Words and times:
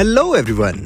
Hello 0.00 0.34
everyone 0.34 0.76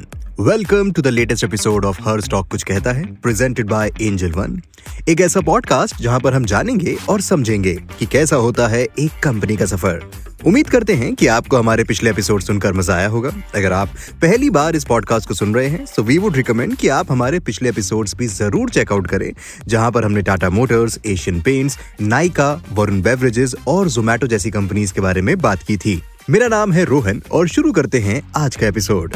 welcome 0.41 0.91
to 0.93 1.03
the 1.03 1.07
latest 1.07 1.45
episode 1.45 1.85
of 1.85 1.99
her 2.03 2.21
stock 2.21 2.49
कुछ 2.51 2.63
कहता 2.63 2.93
है 2.93 3.05
presented 3.23 3.67
by 3.67 3.91
Angel 4.03 4.31
one 4.33 4.61
एक 5.09 5.21
ऐसा 5.21 5.41
पॉडकास्ट 5.41 6.01
जहाँ 6.03 6.21
पर 6.21 6.35
हम 6.35 6.45
जानेंगे 6.45 6.97
और 7.09 7.21
समझेंगे 7.21 7.75
कि 7.99 8.07
कैसा 8.07 8.37
होता 8.37 8.67
है 8.69 8.83
एक 8.83 9.21
कंपनी 9.23 9.57
का 9.57 9.67
सफ़र। 9.67 10.01
उम्मीद 10.47 10.69
करते 10.69 10.95
हैं 10.95 11.15
कि 11.15 11.27
आपको 11.27 11.57
हमारे 11.57 11.85
पिछले 11.85 12.11
एपिसोड 12.11 12.43
सुनकर 12.43 12.73
मज़ा 12.73 12.95
आया 12.95 13.09
होगा। 13.09 13.31
अगर 13.55 13.73
आप 13.73 13.91
पहली 14.23 14.49
बार 14.51 14.77
इस 14.77 14.85
पॉडकास्ट 14.85 15.29
को 15.29 15.35
सुन 15.35 15.55
रहे 15.55 15.69
हैं 15.69 15.85
तो 15.97 16.03
वी 16.03 16.17
वुड 16.19 16.37
रिकमेंड 16.37 16.75
कि 16.77 16.89
आप 16.91 17.13
हमारे 17.13 17.41
पिछले 17.41 17.69
एपिसोड्स 17.69 18.15
भी 18.17 18.27
ज़रूर 18.29 18.71
चेकआउट 18.71 19.07
करें, 19.07 19.31
जहाँ 19.67 19.91
पर 19.91 20.05
हमने 20.05 20.23
Tata 20.23 20.51
Motors 20.51 20.99
Asian 21.07 21.41
Paints 21.41 21.79
Nykaa 22.01 22.53
Varun 22.73 23.01
Beverages 23.03 23.55
और 23.67 23.89
जोमैटो 23.89 24.27
जैसी 24.27 24.51
कंपनीज़ 24.51 24.93
के 24.93 25.01
बारे 25.01 25.23
में 25.23 25.37
बात 25.39 25.63
की 25.63 25.77
थी। 25.77 26.01
मेरा 26.31 26.47
नाम 26.49 26.73
है 26.73 26.85
रोहन 26.85 27.21
और 27.33 27.49
शुरू 27.49 27.71
करते 27.73 27.99
हैं 28.01 28.21
आज 28.37 28.55
का 28.57 28.67
एपिसोड। 28.67 29.15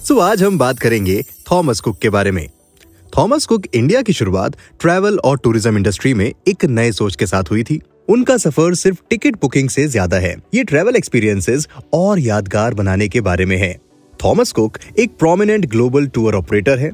सो 0.00 0.18
आज 0.18 0.42
हम 0.42 0.56
बात 0.58 0.78
करेंगे 0.78 1.20
थॉमस 1.50 1.80
कुक 1.80 1.98
के 1.98 2.10
बारे 2.10 2.30
में। 2.30 2.46
थॉमस 3.12 3.46
कुक 3.46 3.66
इंडिया 3.66 4.00
की 4.02 4.12
शुरुआत 4.12 4.56
ट्रैवल 4.80 5.18
और 5.18 5.38
टूरिज़्म 5.38 5.76
इंडस्ट्री 5.76 6.14
में 6.14 6.24
एक 6.26 6.64
नए 6.64 6.90
सोच 6.92 7.16
के 7.16 7.26
साथ 7.26 7.50
हुई 7.50 7.62
थी। 7.62 7.80
उनका 8.08 8.36
सफ़र 8.36 8.74
सिर्फ़ 8.74 8.98
टिकट 9.10 9.36
बुकिंग 9.42 9.68
से 9.68 9.86
ज़्यादा 9.88 10.18
है। 10.18 10.34
ये 10.54 10.64
ट्रैवल 10.64 10.96
एक्सपीरियंसेस 10.96 11.68
और 11.92 12.18
यादगार 12.18 12.74
बनाने 12.74 13.08
के 13.08 13.20
बारे 13.20 13.44
में 13.44 13.56
है। 13.56 13.72
थॉमस 14.14 14.52
कुक 14.52 14.78
एक 14.98 15.16
प्रोमिनेंट 15.18 15.66
ग्लोबल 15.66 16.06
टूर 16.08 16.34
ऑपरेटर 16.34 16.78
है। 16.78 16.90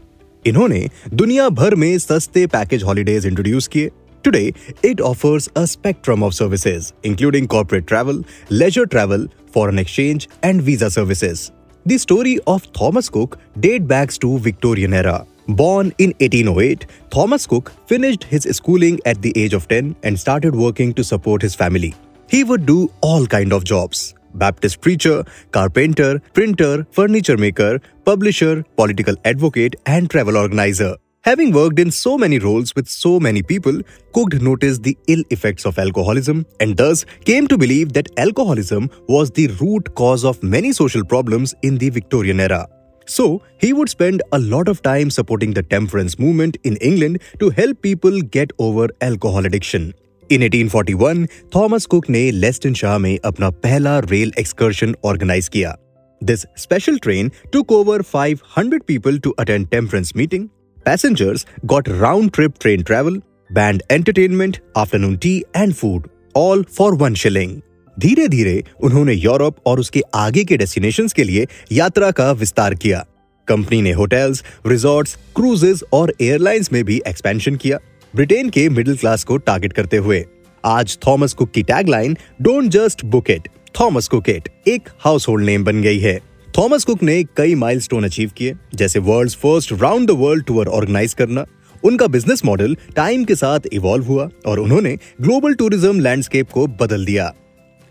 इन्होंने 0.46 0.88
दुनिया 1.14 1.48
भर 1.60 1.74
में 1.74 1.96
सस्ते 1.98 2.46
पैकेज 2.56 2.82
हॉलीडेज 2.84 3.26
इंट्रोड्यूस 3.26 3.68
किए 3.68 3.90
today 4.24 4.52
it 4.84 5.00
offers 5.00 5.48
a 5.56 5.64
spectrum 5.74 6.24
of 6.24 6.34
services 6.34 6.92
including 7.08 7.46
corporate 7.48 7.86
travel 7.88 8.24
leisure 8.52 8.84
travel 8.96 9.28
foreign 9.54 9.78
exchange 9.78 10.28
and 10.44 10.62
visa 10.62 10.88
services 10.98 11.48
the 11.88 11.96
story 12.00 12.36
of 12.48 12.66
Thomas 12.80 13.08
Cook 13.16 13.38
date 13.58 13.82
backs 13.94 14.18
to 14.18 14.36
Victorian 14.44 14.94
era 14.94 15.24
Born 15.48 15.92
in 15.98 16.12
1808, 16.18 16.86
Thomas 17.08 17.46
Cook 17.46 17.72
finished 17.86 18.24
his 18.24 18.48
schooling 18.52 18.98
at 19.06 19.22
the 19.22 19.32
age 19.36 19.54
of 19.54 19.68
10 19.68 19.94
and 20.02 20.18
started 20.18 20.56
working 20.56 20.92
to 20.94 21.04
support 21.04 21.40
his 21.40 21.54
family. 21.54 21.94
He 22.28 22.42
would 22.42 22.66
do 22.66 22.90
all 23.00 23.26
kind 23.26 23.52
of 23.52 23.62
jobs. 23.64 24.15
Baptist 24.38 24.80
preacher, 24.80 25.24
carpenter, 25.52 26.20
printer, 26.34 26.86
furniture 26.90 27.36
maker, 27.36 27.80
publisher, 28.04 28.62
political 28.76 29.16
advocate, 29.24 29.76
and 29.86 30.10
travel 30.10 30.36
organizer. 30.36 30.96
Having 31.26 31.54
worked 31.54 31.80
in 31.80 31.90
so 31.90 32.16
many 32.16 32.38
roles 32.38 32.72
with 32.76 32.86
so 32.86 33.18
many 33.18 33.42
people, 33.42 33.80
Cook 34.12 34.34
noticed 34.34 34.84
the 34.84 34.96
ill 35.08 35.24
effects 35.30 35.66
of 35.66 35.76
alcoholism 35.76 36.46
and 36.60 36.76
thus 36.76 37.04
came 37.24 37.48
to 37.48 37.58
believe 37.58 37.94
that 37.94 38.08
alcoholism 38.16 38.88
was 39.08 39.32
the 39.32 39.48
root 39.60 39.92
cause 39.96 40.24
of 40.24 40.40
many 40.40 40.70
social 40.70 41.04
problems 41.04 41.52
in 41.62 41.78
the 41.78 41.90
Victorian 41.90 42.38
era. 42.38 42.68
So, 43.06 43.42
he 43.58 43.72
would 43.72 43.88
spend 43.88 44.22
a 44.32 44.38
lot 44.38 44.68
of 44.68 44.82
time 44.82 45.10
supporting 45.10 45.52
the 45.52 45.64
temperance 45.64 46.16
movement 46.16 46.58
in 46.62 46.76
England 46.76 47.20
to 47.40 47.50
help 47.50 47.82
people 47.82 48.20
get 48.20 48.52
over 48.60 48.88
alcohol 49.00 49.46
addiction. 49.46 49.94
In 50.32 50.48
1841 50.48 51.26
Thomas 51.54 51.86
Cook 51.86 52.10
ने 52.10 52.30
लेस्टन 52.30 52.74
शाह 52.74 52.98
में 52.98 53.18
अपना 53.24 53.50
पहला 53.50 53.98
rail 53.98 54.32
excursion 54.38 54.94
organize 55.04 55.48
किया। 55.48 55.76
This 56.24 56.40
special 56.56 56.98
train 56.98 57.32
took 57.52 57.72
over 57.72 58.02
500 58.02 58.82
people 58.86 59.18
to 59.18 59.30
attend 59.30 59.68
temperance 59.68 60.12
meeting 60.16 60.48
passengers 60.84 61.46
got 61.64 61.88
round 61.88 62.30
trip 62.30 62.54
train 62.60 62.82
travel 62.82 63.22
band 63.52 63.82
entertainment 63.90 64.56
afternoon 64.76 65.16
tea 65.16 65.42
and 65.56 65.74
food 65.74 66.08
all 66.36 66.64
for 66.76 66.94
one 66.94 67.14
shilling 67.14 67.60
धीरे 67.98 68.28
धीरे 68.28 68.64
उन्होंने 68.80 69.14
Europe 69.14 69.56
और 69.66 69.80
उसके 69.80 70.02
आगे 70.14 70.44
के 70.44 70.56
डेस्टिनेशंस 70.56 71.12
के 71.12 71.24
लिए 71.24 71.46
यात्रा 71.72 72.10
का 72.10 72.32
विस्तार 72.32 72.74
किया। 72.74 73.06
कंपनी 73.48 73.82
ने 73.82 73.92
होटल्स 73.92 74.44
रिजॉर्ट्स 74.66 75.16
क्रूजेस 75.36 75.82
और 75.92 76.12
एयरलाइंस 76.20 76.72
में 76.72 76.84
भी 76.84 77.02
एक्सपेंशन 77.08 77.56
किया। 77.56 77.78
ब्रिटेन 78.16 78.48
के 78.50 78.68
मिडिल 78.68 78.96
क्लास 78.96 79.24
को 79.24 79.36
टारगेट 79.38 79.72
करते 79.72 79.96
हुए। 79.96 80.24
आज 80.64 80.96
थॉमस 81.06 81.32
कुक 81.34 81.50
की 81.50 81.62
tagline 81.62 82.16
don't 82.42 82.70
just 82.72 83.04
book 83.06 83.30
it 83.30 83.48
Thomas 83.74 84.08
Cook 84.08 84.28
it 84.28 84.48
एक 84.68 84.88
हाउस 85.00 85.28
होल्ड 85.28 85.46
नेम 85.46 85.64
बन 85.64 85.82
गई 85.82 85.98
है। 86.00 86.18
थॉमस 86.48 86.84
कुक 86.84 87.02
ने 87.02 87.22
कई 87.36 87.54
माइलस्टोन 87.56 88.04
अचीव 88.04 88.30
किए, 88.36 88.54
जैसे 88.74 88.98
world 89.00 89.32
first 89.32 89.72
round 89.72 90.08
the 90.08 90.16
world 90.18 90.44
tour 90.46 90.68
organize 90.70 91.14
करना। 91.14 91.44
उनका 91.82 92.06
बिज़नेस 92.08 92.44
मॉडल 92.44 92.76
टाइम 92.96 93.24
के 93.24 93.34
साथ 93.34 93.68
इवॉल्व 93.72 94.04
हुआ 94.04 94.28
और 94.46 94.60
उन्होंने 94.60 94.96
ग्लोबल 95.20 95.54
टूरिज़्म 95.54 96.00
लैंडस्केप 96.00 96.50
को 96.50 96.66
बदल 96.80 97.04
दिया। 97.04 97.32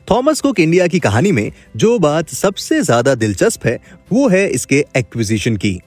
थॉमस 0.08 0.42
कुक 0.42 0.60
इंडिया 0.60 0.88
की 0.88 1.00
कहानी 1.02 1.32
में 1.32 1.52
जो 1.76 1.98
बात 2.02 2.30
सबसे 2.32 2.82
ज़्यादा 2.82 3.16
दिलचस्प 3.16 3.66
है, 3.66 3.80
वो 4.12 4.28
है 4.30 4.48
इसके 4.50 4.86
एक्विजिशन 4.98 5.58
की। 5.58 5.80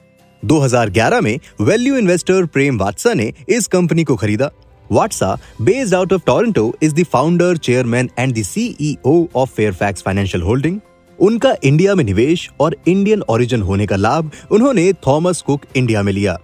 2011 0.43 1.21
में 1.21 1.39
वैल्यू 1.61 1.97
इन्वेस्टर 1.97 2.45
प्रेम 2.45 2.77
वात्सा 2.79 3.13
ने 3.13 3.31
इस 3.49 3.67
कंपनी 3.67 4.03
को 4.03 4.15
खरीदा। 4.15 4.49
Watsa 4.91 5.37
based 5.61 5.95
out 5.95 6.13
of 6.13 6.21
Toronto 6.25 6.73
is 6.81 6.93
the 6.95 7.03
founder 7.03 7.57
chairman 7.57 8.09
and 8.19 8.33
the 8.35 8.43
CEO 8.43 9.25
of 9.35 9.49
Fairfax 9.49 10.01
Financial 10.01 10.43
Holding 10.43 10.79
उनका 11.19 11.53
इंडिया 11.63 11.95
में 11.95 12.03
निवेश 12.03 12.49
और 12.59 12.75
इंडियन 12.87 13.21
ओरिजिन 13.21 13.61
होने 13.61 13.85
का 13.87 13.95
लाभ 13.95 14.31
उन्होंने 14.51 14.91
थॉमस 15.07 15.41
कुक 15.41 15.65
इंडिया 15.75 16.03
में 16.03 16.11
लिया। 16.13 16.37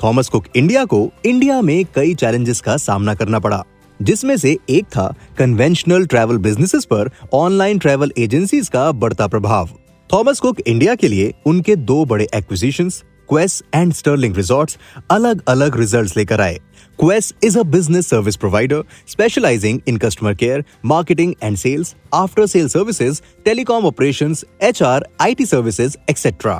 थॉमस 0.00 0.28
कुक 0.28 0.44
इंडिया 0.56 0.84
को 0.84 1.08
इंडिया 1.26 1.60
में 1.62 1.84
कई 1.94 2.14
चैलेंजेस 2.14 2.60
का 2.60 2.76
सामना 2.76 3.14
करना 3.14 3.38
पड़ा, 3.38 3.62
जिसमें 4.00 4.36
से 4.36 4.56
एक 4.70 4.84
था 4.86 5.06
कन्वेंशनल 5.38 6.06
ट्रैवल 6.06 6.38
बिजनेसेस 6.38 6.84
पर 6.84 7.10
ऑनलाइन 7.34 7.78
ट्रैवल 7.78 8.12
एजेंसीज 8.18 8.68
का 8.68 8.90
बढ़ता 8.92 9.26
प्रभाव। 9.26 9.68
थॉमस 10.10 10.40
कुक 10.40 10.60
इंडिया 10.60 10.94
के 10.94 11.08
लिए 11.08 11.32
उनके 11.46 11.76
दो 11.76 12.04
बड़े 12.04 12.26
acquisitions 12.34 13.02
Quess 13.32 13.62
and 13.74 13.92
Sterling 13.92 14.36
resorts 14.36 14.76
अलग 15.10 15.42
अलग 15.48 15.76
रिजल्ट्स 15.78 16.16
लेकर 16.16 16.40
आए। 16.40 16.58
Quess 16.98 17.32
is 17.44 17.58
a 17.58 17.62
business 17.74 18.06
service 18.06 18.36
provider 18.36 18.82
specialising 19.08 19.78
in 19.88 19.96
customer 19.96 20.34
care 20.34 20.64
marketing 20.84 21.32
and 21.42 21.56
sales 21.56 21.94
after 22.14 22.46
sale 22.46 22.68
services 22.68 23.20
telecom 23.44 23.86
operation 23.86 24.34
H 24.62 24.82
R 24.82 25.06
I 25.20 25.34
T 25.34 25.46
services 25.46 25.96
etcetera 26.10 26.54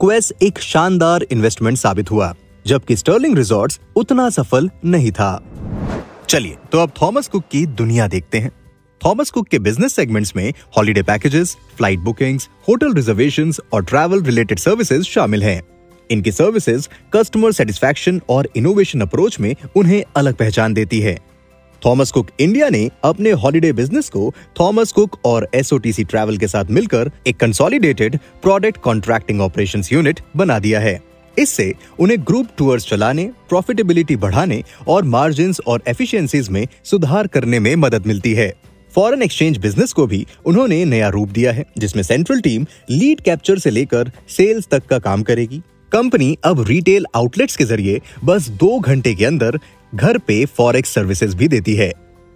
Quess 0.00 0.32
एक 0.42 0.58
शानदार 0.60 1.26
investment 1.30 1.78
साबित 1.78 2.10
हुआ 2.10 2.32
जबकि 2.66 2.96
Stirling 2.96 3.36
resorts 3.38 3.80
उतना 3.96 4.28
सफल 4.30 4.70
नहीं 4.84 5.12
था। 5.12 5.30
चलिए 6.28 6.56
तो 6.72 6.78
अब 6.78 6.92
थॉमस 7.02 7.28
कुक 7.28 7.44
की 7.52 7.64
दुनिया 7.82 8.08
देखते 8.08 8.38
हैं। 8.38 8.50
थॉमस 9.00 9.30
कुक 9.30 9.48
के 9.48 9.58
बिज़नेस 9.60 9.94
सेगमेंट्स 9.94 10.34
में 10.36 10.52
holiday 10.76 11.02
packages, 11.04 11.56
flight 11.76 11.98
bookings 12.00 12.48
hotel 12.68 12.94
reservations 12.94 13.60
और 13.72 13.84
ट्रैवल 13.84 14.22
रिलेटेड 14.24 14.58
सर्विसेज़ 14.58 15.04
शामिल 15.04 15.42
हैं। 15.42 15.60
इनकी 16.10 16.32
सर्विसेज़ 16.32 16.88
कस्टमर 17.12 17.52
सेटिस्फेक्शन 17.52 18.20
और 18.28 18.48
इनोवेशन 18.56 19.00
अप्रोच 19.00 19.40
में 19.40 19.54
उन्हें 19.76 20.02
अलग 20.16 20.34
पहचान 20.34 20.74
देती 20.74 21.00
है। 21.00 21.18
थॉमस 21.82 22.10
कुक 22.12 22.28
इंडिया 22.40 22.68
ने 22.68 22.88
अपने 23.04 23.30
हॉलिडे 23.30 23.72
बिज़नेस 23.72 24.08
को 24.08 24.32
थॉमस 24.60 24.92
कुक 24.92 25.18
और 25.24 25.48
एसओटीसी 25.54 26.04
ट्रैवल 26.04 26.36
के 26.36 26.48
साथ 26.48 26.70
मिलकर 26.70 27.10
एक 27.26 27.36
consolidated 27.36 28.18
product 28.42 28.80
contracting 28.80 29.40
operation 29.40 29.82
unit 29.92 30.20
बना 30.36 30.58
दिया 30.58 30.80
है। 30.80 31.00
इससे 31.36 31.72
उन्हें 31.98 32.18
ग्रुप 32.20 32.48
टूर्स 32.58 32.86
चलाने 32.88 33.24
प्रॉफिटेबिलिटी 33.48 34.16
बढ़ाने 34.16 34.62
और 34.88 35.04
मार्जिन 35.04 35.54
और 35.66 35.82
एफिशिएंसीज 35.88 36.48
में 36.48 36.66
सुधार 36.84 37.26
करने 37.26 37.60
में 37.60 37.74
मदद 37.76 38.06
मिलती 38.06 38.34
है। 38.34 38.52
फॉरेन 38.92 39.22
एक्सचेंज 39.22 39.58
बिज़नेस 39.58 39.92
को 39.92 40.06
भी 40.06 40.26
उन्होंने 40.46 40.84
नया 40.84 41.08
रूप 41.08 41.28
दिया 41.28 41.52
है, 41.52 41.64
जिसमें 41.78 42.02
सेंट्रल 42.02 42.40
टीम 42.40 42.66
लीड 42.90 43.20
कैप्चर 43.20 43.58
से 43.58 43.70
लेकर 43.70 44.12
सेल्स 44.28 44.68
तक 44.70 44.86
का 44.86 44.98
काम 44.98 45.22
करेगी। 45.22 45.62
कंपनी 45.92 46.36
अब 46.44 46.60
रिटेल 46.68 47.06
आउटलेट्स 47.14 47.56
के 47.56 47.64
ज़रिए 47.64 48.00
बस 48.24 48.48
दो 48.48 48.78
घंटे 48.78 49.14
के 49.14 49.24
अंदर 49.24 49.58
घर 49.94 50.18
पे 50.18 50.44
फॉरेक्स 50.46 50.94
सर्विसेज़ 50.94 51.36
भी 51.36 51.48
देती 51.48 51.74
है। 51.74 51.92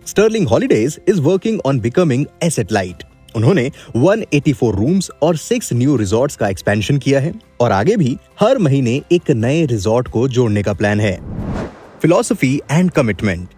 Sterling 0.07 0.49
Holidays 0.49 0.99
is 1.09 1.21
working 1.21 1.61
on 1.61 1.81
becoming 1.81 2.27
asset 2.43 2.73
light 2.73 3.03
उन्होंने 3.37 3.71
184 3.97 4.71
रूम्स 4.75 5.11
और 5.23 5.37
सिक्स 5.37 5.73
न्यू 5.73 5.97
रिजॉर्ट्स 5.97 6.37
का 6.37 6.49
एक्सपेंशन 6.49 6.99
किया 6.99 7.21
है 7.21 7.33
और 7.61 7.73
आगे 7.73 7.97
भी 7.97 8.17
हर 8.41 8.59
महीने 8.59 9.01
एक 9.13 9.31
नए 9.31 9.65
रिजॉर्ट 9.67 10.09
को 10.09 10.27
जोड़ने 10.29 10.63
का 10.63 10.73
प्लान 10.73 11.01
है। 11.01 11.19
Philosophy 12.03 12.61
and 12.71 12.91
commitment 12.91 13.49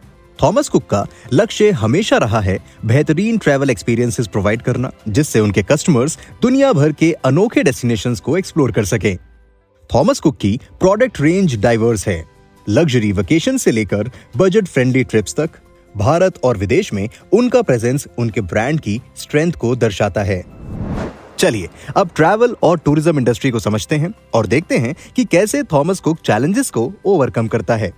Thomas 0.43 0.69
Cook 0.69 0.87
का 0.87 1.07
लक्ष्य 1.33 1.71
हमेशा 1.71 2.17
रहा 2.19 2.41
है 2.41 2.59
बेहतरीन 2.85 3.39
ट्रैवल 3.39 3.71
एक्सपीरियंसेस 3.71 4.27
प्रोवाइड 4.27 4.63
करना, 4.63 4.91
जिससे 5.09 5.41
उनके 5.41 5.63
कस्टमर्स 5.63 6.19
दुनिया 6.43 6.73
भर 6.73 6.93
के 6.93 7.13
अनोखे 7.13 7.63
डेस्टिनेशंस 7.63 8.21
को 8.21 8.37
एक्सप्लोर 8.39 8.73
कर 8.73 8.85
सकें। 8.85 9.17
थॉमस 9.95 10.21
कुक 10.21 10.37
की 10.37 10.59
प्रोडक्ट 10.81 11.21
रेंज 11.21 11.57
डाइवर्स 11.63 12.07
है 12.09 12.25
लग्जरी 12.67 13.13
वेकेशन 13.13 13.57
से 13.57 13.71
लेकर 13.71 14.11
बजट 14.37 14.69
फ्रेंडली 14.69 15.05
ट्रिप्स 15.05 15.35
तक 15.35 15.59
भारत 15.95 16.39
और 16.45 16.57
विदेश 16.57 16.93
में 16.93 17.09
उनका 17.33 17.63
प्रेजेंस 17.63 18.07
उनके 18.19 18.41
ब्रांड 18.53 18.81
की 18.81 19.01
स्ट्रेंथ 19.17 19.53
को 19.53 19.75
दर्शाता 19.77 20.23
है 20.23 20.45
चलिए 21.39 21.69
अब 21.97 22.11
ट्रैवल 22.17 22.57
और 22.63 22.79
टूरिज़्म 22.79 23.19
इंडस्ट्री 23.19 23.51
को 23.51 23.59
समझते 23.59 23.97
हैं 23.97 24.13
और 24.35 24.47
देखते 24.47 24.79
हैं 24.79 24.95
कि 25.17 25.25
कैसे 25.25 25.63
थॉमस 25.73 26.01
कुक 26.01 26.19
चैलेंजेस 26.25 26.71
को 26.71 26.93
ओवरकम 27.07 27.49
करता 27.49 27.77
है 27.77 27.93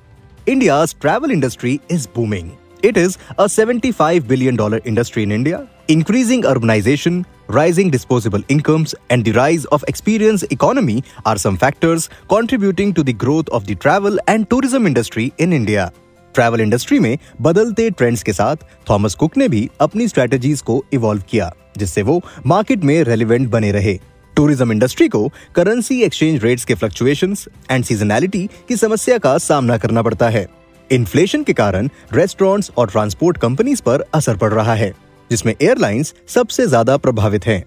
India's 0.46 0.92
travel 0.94 1.30
industry 1.30 1.80
is 1.88 2.06
booming. 2.06 2.48
It 2.82 2.98
is 2.98 3.16
a 3.38 3.44
$75 3.46 4.26
billion 4.28 4.58
industry 4.84 5.22
in 5.22 5.32
India. 5.32 5.66
Increasing 5.88 6.42
urbanization, 6.42 7.24
rising 7.48 7.90
disposable 7.90 8.42
incomes, 8.48 8.94
and 9.10 9.24
the 9.24 9.32
rise 9.32 9.64
of 9.66 9.84
experience 9.88 10.44
economy 10.50 11.02
are 11.24 11.36
some 11.36 11.56
factors 11.56 12.08
contributing 12.28 12.94
to 12.94 13.02
the 13.02 13.12
growth 13.12 13.48
of 13.48 13.66
the 13.66 13.74
travel 13.76 14.18
and 14.28 14.48
tourism 14.50 14.86
industry 14.86 15.32
in 15.38 15.52
India. 15.52 15.90
Travel 16.34 16.60
industry 16.60 16.98
में 16.98 17.18
बदलते 17.42 17.88
trends 17.90 18.22
के 18.22 18.32
साथ 18.32 18.64
Thomas 18.90 19.14
Cook 19.14 19.36
ने 19.36 19.48
भी 19.48 19.68
अपनी 19.80 20.06
strategies 20.08 20.60
को 20.60 20.82
evolve 20.92 21.22
किया 21.30 21.50
जिससे 21.78 22.02
वो 22.02 22.20
मार्केट 22.46 22.84
में 22.84 23.02
रेलिवेंट 23.04 23.48
बने 23.50 23.70
रहे। 23.72 23.98
टूरिज़्म 24.36 24.72
इंडस्ट्री 24.72 25.08
को 25.08 25.28
करेंसी 25.56 26.00
एक्सचेंज 26.02 26.44
रेट्स 26.44 26.64
के 26.64 26.74
फ्लक्चुएशंस 26.74 27.46
एंड 27.70 27.84
सीजनैलिटी 27.84 28.46
की 28.68 28.76
समस्या 28.76 29.18
का 29.18 29.36
सामना 29.38 29.76
करना 29.78 30.02
पड़ता 30.02 30.28
है। 30.28 30.46
इन्फ्लेशन 30.90 31.42
के 31.42 31.52
कारण 31.52 31.88
रेस्टोरेंट्स 32.12 32.70
और 32.78 32.90
ट्रांसपोर्ट 32.90 33.36
कंपनीज़ 33.38 33.82
पर 33.82 34.04
असर 34.14 34.36
पड़ 34.36 34.52
रहा 34.52 34.74
है। 34.74 34.92
जिसमें 35.30 35.54
एयरलाइंस 35.54 36.14
सबसे 36.28 36.66
ज़्यादा 36.66 36.96
प्रभावित 36.96 37.46
हैं। 37.46 37.62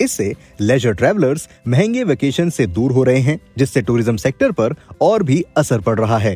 इससे 0.00 0.34
लेजर 0.60 0.92
ट्रेवलर्स 0.92 1.48
महँगे 1.68 2.04
वेकेशन 2.04 2.50
से 2.50 2.66
दूर 2.68 2.92
हो 2.92 3.02
रहे 3.02 3.20
हैं, 3.20 3.38
जिससे 3.58 3.82
टूरिज़्म 3.82 4.16
सेक्टर 4.16 4.52
पर 4.52 4.74
और 5.00 5.22
भी 5.22 5.44
असर 5.56 5.80
पड़ 5.80 5.98
रहा 6.00 6.18
है। 6.18 6.34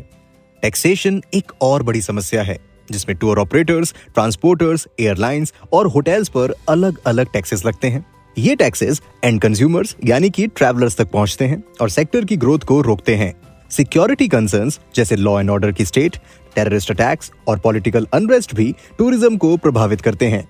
टैक्सेशन 0.63 1.21
एक 1.35 1.53
और 1.63 1.83
बड़ी 1.83 2.01
समस्या 2.03 2.43
है, 2.43 2.59
जिसमें 2.89 3.17
टूर 3.19 3.39
ऑपरेटर्स 3.39 3.95
ट्रांसपोर्टर्स 4.05 4.87
एयरलाइंस 5.01 5.53
और 5.73 5.87
होटल्स 5.87 6.29
पर 6.29 6.55
अलग 6.69 6.99
अलग 7.07 7.33
टैक्सेस 7.33 7.65
लगते 7.67 7.89
हैं। 7.89 8.05
ये 8.37 8.55
टैक्सेस 8.57 9.01
एंड 9.25 9.41
कंज्यूमर्स 9.41 9.95
यानी 10.05 10.31
कि 10.31 10.47
ट्रैवलर्स 10.49 10.97
तक 10.97 11.11
पहुँचते 11.11 11.45
हैं 11.45 11.63
और 11.81 11.91
सेक्टर 11.91 12.25
की 12.25 12.37
ग्रोथ 12.37 12.59
को 12.59 12.81
रोकते 12.81 13.15
हैं। 13.17 13.35
सिक्योरिटी 13.71 14.29
कंसर्न्स 14.29 14.79
जैसे 14.95 15.17
लॉ 15.17 15.39
एंड 15.41 15.51
ऑर्डर 15.51 15.73
की 15.73 15.85
स्टेट 15.85 16.17
टेररिस्ट 16.57 16.91
अटैक्स 16.91 17.31
और 17.49 17.59
पॉलिटिकल 17.59 18.07
अनरेस्ट 18.15 18.55
भी 18.55 18.75
टूरिज़्म 18.99 19.37
को 19.37 19.57
प्रभावित 19.57 20.01
करते 20.01 20.27
हैं। 20.29 20.47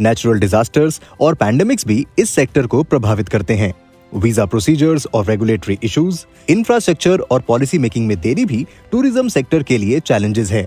नेचुरल 0.00 0.38
डिजास्टर्स 0.40 1.00
और 1.20 1.34
पैंडेमिक्स 1.34 1.86
भी 1.86 2.04
इस 2.18 2.30
सेक्टर 2.30 2.66
को 2.66 2.82
प्रभावित 2.82 3.28
करते 3.28 3.54
हैं। 3.54 3.72
वीज़ा 4.12 4.44
प्रोसीजर्स 4.44 5.06
और 5.14 5.26
रेगुलेटरी 5.26 5.78
इश्यूज़ 5.84 6.24
इंफ्रास्ट्रक्चर 6.48 7.20
और 7.20 7.40
पॉलिसी 7.40 7.78
मेकिंग 7.78 8.06
में 8.06 8.18
देरी 8.20 8.44
भी 8.44 8.66
टूरिज़्म 8.92 9.28
सेक्टर 9.28 9.62
के 9.62 9.78
लिए 9.78 10.00
चैलेंजेस 10.00 10.50
है। 10.50 10.66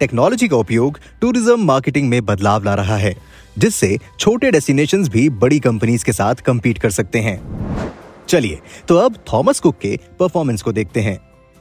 टेक्नोलॉजी 0.00 0.48
का 0.48 0.56
उपयोग 0.56 0.98
टूरिज़्म 1.20 1.64
मार्केटिंग 1.64 2.08
में 2.08 2.24
बदलाव 2.26 2.64
ला 2.64 2.74
रहा 2.74 2.96
है, 2.96 3.14
जिससे 3.58 3.98
छोटे 4.20 4.50
डेस्टिनेशंस 4.50 5.08
भी 5.08 5.28
बड़ी 5.30 5.58
कंपनीज़ 5.60 6.04
के 6.04 6.12
साथ 6.12 6.34
कम्पीट 6.46 6.78
कर 6.78 6.90
सकते 6.90 7.18
हैं। 7.18 7.40
चलिए 8.28 8.58
तो 8.88 8.96
अब 8.96 9.16
थॉमस 9.32 9.60
कुक 9.60 9.78
के 9.78 9.98
परफॉर्मेंस 10.20 10.62
को 10.62 10.72
देखते 10.72 11.00
हैं। 11.00 11.18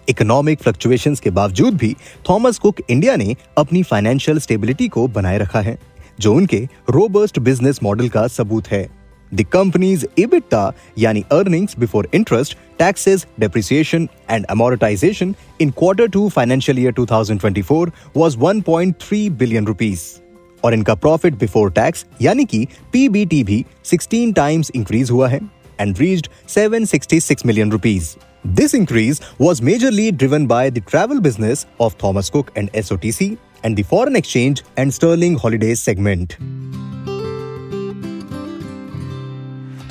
इकोनॉमिक 0.08 0.62
फ्लक्चुएशंस 0.62 1.20
के 1.20 1.30
बावजूद 1.30 1.74
भी 1.74 1.96
थॉमस 2.30 2.58
कुक 2.58 2.82
इंडिया 2.90 3.16
ने 3.16 3.36
अपनी 3.58 3.84
फाइनेंशियल 3.84 4.40
स्टेबिलिटी 4.40 4.88
को 4.88 5.08
बनाए 5.10 5.38
रखा 5.38 5.62
है। 5.62 5.78
जो 6.22 6.34
उनके 6.34 6.58
रोबस्ट 6.90 7.40
बिज़नेस 7.40 7.80
मॉडल 7.84 8.10
का 8.10 8.28
सबूत 8.30 8.68
है 8.68 8.88
the 9.32 9.44
companies 9.54 10.06
EBITDA 10.20 10.64
yani 10.98 11.22
earnings 11.32 11.76
before 11.76 12.04
interest, 12.12 12.56
taxes, 12.80 13.26
depreciation 13.44 14.08
and 14.30 14.48
amortization 14.48 15.36
in 15.60 15.72
quarter 15.74 16.08
2 16.10 16.24
financial 16.32 16.82
year 16.84 16.92
2024 16.92 17.94
was 18.16 18.38
1.3 18.40 19.22
billion 19.38 19.72
rupees. 19.72 20.04
और 20.64 20.74
इनका 20.74 20.94
प्रॉफिट 20.96 21.38
बिफोर 21.40 21.72
टैक्स 21.72 22.06
यानी 22.22 22.46
कि 22.46 22.68
पीबीटी 22.94 23.44
भी 23.44 23.64
16 23.86 24.36
टाइम्स 24.36 24.72
इंक्रीज 24.76 25.12
हुआ 25.12 25.30
है 25.30 25.40
and 25.80 25.98
reached 25.98 26.28
766 26.56 27.46
million 27.46 27.72
rupees 27.72 28.16
This 28.58 28.74
increase 28.74 29.20
was 29.38 29.60
majorly 29.62 30.06
driven 30.12 30.46
by 30.48 30.72
the 30.72 30.82
travel 30.84 31.20
business 31.22 31.66
of 31.80 31.96
Thomas 31.98 32.30
Cook 32.30 32.48
and 32.56 32.72
SOTC 32.74 33.38
and 33.64 33.78
the 33.78 33.84
foreign 33.84 34.16
exchange 34.16 34.64
and 34.78 34.94
sterling 34.94 35.38
holidays 35.38 35.80
segment. 35.80 36.38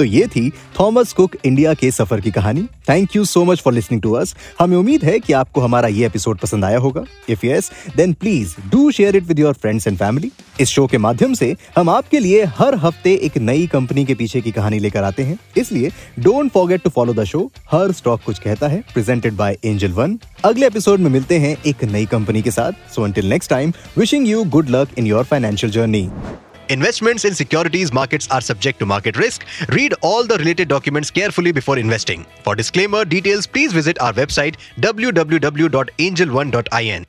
तो 0.01 0.05
ये 0.05 0.27
थी 0.27 0.51
Thomas 0.79 1.13
Cook 1.13 1.35
India 1.45 1.73
के 1.75 1.91
सफ़र 1.91 2.21
की 2.21 2.31
कहानी। 2.31 2.63
Thank 2.89 3.17
you 3.17 3.25
so 3.25 3.45
much 3.45 3.61
for 3.63 3.73
listening 3.73 4.01
to 4.03 4.13
us 4.13 4.35
हमें 4.59 4.77
उम्मीद 4.77 5.05
है 5.05 5.19
कि 5.21 5.33
आपको 5.33 5.61
हमारा 5.61 5.89
ये 5.89 6.07
एपिसोड 6.07 6.39
पसंद 6.39 6.65
आया 6.65 6.79
होगा। 6.79 7.05
If 7.29 7.45
yes 7.47 7.71
then 7.97 8.13
please 8.13 8.55
do 8.71 8.91
share 8.91 9.17
it 9.17 9.25
with 9.25 9.39
your 9.39 9.55
friends 9.55 9.87
and 9.87 9.99
family 9.99 10.31
इस 10.61 10.69
शो 10.69 10.87
के 10.87 10.99
माध्यम 10.99 11.35
से 11.35 11.55
हम 11.77 11.89
आपके 11.91 12.19
लिए 12.19 12.45
हर 12.59 12.75
हफ़्ते 12.79 13.15
एक 13.25 13.37
नई 13.39 13.67
कंपनी 13.67 14.05
के 14.05 14.15
पीछे 14.15 14.41
की 14.41 14.53
कहानी 14.53 14.79
लेकर 14.79 15.05
आते 15.05 15.23
हैं। 15.23 15.39
इसलिए 15.57 15.91
don't 16.19 16.51
forget 16.53 16.83
to 16.83 16.91
follow 16.91 17.15
the 17.15 17.25
show 17.25 17.51
her 17.73 17.93
stock 17.93 18.23
कुछ 18.27 18.39
कहता 18.39 18.69
है। 18.69 18.83
प्रेजेंटेड 18.95 19.37
बाय 19.37 19.59
एंजल 19.65 19.93
वन 19.93 20.19
अगले 20.45 20.67
एपिसोड 20.67 21.01
में 21.01 21.11
मिलते 21.11 21.39
हैं 21.39 21.57
एक 21.67 21.85
नई 21.85 22.07
कंपनी 22.07 22.43
के 22.43 22.51
साथ। 22.51 22.95
So 22.95 23.03
until 23.03 23.29
next 23.31 23.51
time 23.51 23.73
wishing 23.99 24.29
you 24.29 24.45
good 24.47 24.71
luck 24.71 24.99
in 24.99 25.07
your 25.07 25.25
financial 25.25 25.73
journey 25.73 26.09
Investments 26.71 27.25
in 27.25 27.35
securities 27.35 27.93
markets 27.93 28.31
are 28.31 28.41
subject 28.41 28.79
to 28.79 28.87
market 28.87 29.17
risk. 29.17 29.45
Read 29.71 29.93
all 30.03 30.25
the 30.25 30.39
related 30.39 30.69
documents 30.69 31.11
carefully 31.11 31.51
before 31.51 31.79
investing. 31.79 32.25
For 32.45 32.55
disclaimer 32.55 33.05
details, 33.05 33.49
please 33.49 33.73
visit 33.73 34.01
our 34.01 34.13
website 34.13 34.55
www.angel1.in. 34.79 37.07